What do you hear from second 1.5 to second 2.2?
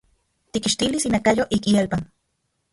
ik ielpan.